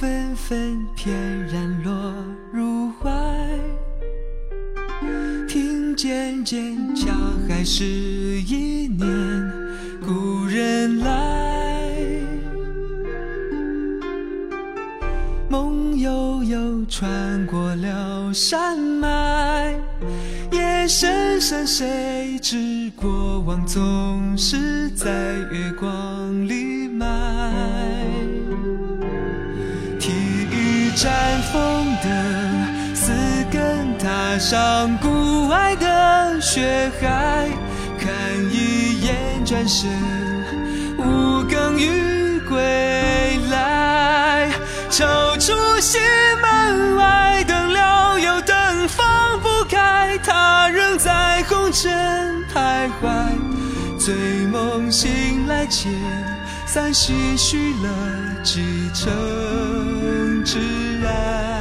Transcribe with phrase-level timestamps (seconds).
[0.00, 1.12] 纷纷翩
[1.48, 1.92] 然落
[2.52, 3.10] 入怀，
[5.48, 7.12] 听渐渐恰
[7.48, 9.08] 还是一年
[10.00, 11.90] 故人来，
[15.48, 19.74] 梦悠悠穿过了山脉，
[20.52, 25.10] 夜深深谁知过往总是在
[25.50, 28.17] 月光里埋。
[30.98, 32.08] 山风的，
[32.92, 33.12] 四
[33.52, 37.46] 根踏上故外的血海，
[38.00, 38.10] 看
[38.50, 39.88] 一眼转身，
[40.96, 42.58] 无更雨归
[43.48, 44.50] 来。
[44.90, 45.06] 抽
[45.38, 45.98] 出西
[46.42, 53.08] 门外，灯了又灯，放不开，他仍在红尘徘徊。
[54.00, 54.16] 醉
[54.50, 55.92] 梦醒来前，
[56.66, 57.88] 散唏嘘了
[58.42, 59.12] 几程
[60.48, 60.88] 挚。
[61.04, 61.57] 爱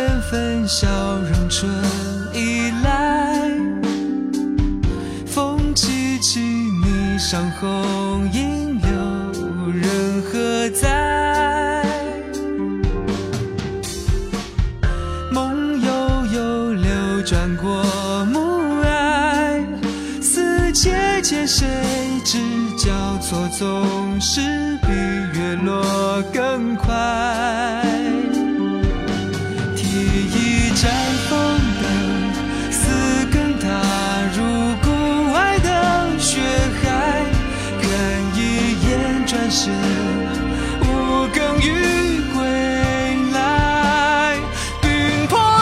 [0.00, 0.88] 纷纷，笑
[1.18, 1.70] 容春
[2.32, 3.50] 意来。
[5.26, 11.84] 风凄凄，霓裳红影留人何在？
[15.30, 15.90] 梦悠
[16.32, 17.84] 悠，流转过
[18.26, 18.40] 暮
[18.82, 19.62] 霭。
[20.22, 21.66] 思切切，谁
[22.24, 22.38] 知
[22.78, 22.90] 交
[23.20, 24.40] 错，总是
[24.82, 24.88] 比
[25.38, 26.88] 月落更快。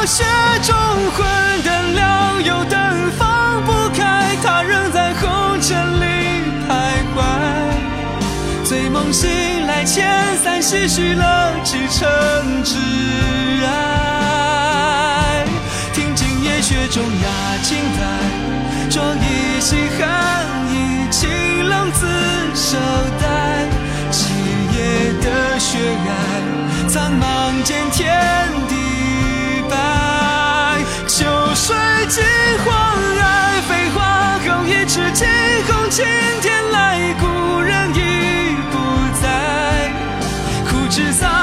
[0.08, 0.24] 雪
[0.62, 0.74] 中
[1.12, 6.04] 魂，灯亮有灯放不开，他仍在红尘里
[6.66, 6.72] 徘
[7.14, 7.16] 徊。
[8.64, 9.28] 醉梦醒
[9.66, 10.08] 来前，
[10.42, 12.08] 散唏嘘了几程
[12.64, 12.74] 挚
[13.66, 15.44] 爱。
[15.92, 18.08] 听今夜雪中雅轻叹，
[18.90, 20.08] 酌一夕寒
[20.72, 21.28] 意，清
[21.68, 22.06] 冷自
[22.54, 22.78] 守
[23.20, 23.28] 待。
[25.20, 26.16] 的血染，
[26.88, 28.06] 苍茫间天
[31.68, 31.76] 水
[32.08, 32.24] 尽
[32.64, 35.28] 黄染飞花后，一尺惊
[35.66, 35.90] 鸿。
[35.90, 36.06] 青
[36.40, 38.78] 天来，故人已不
[39.20, 39.92] 在，
[40.70, 41.37] 枯枝桑。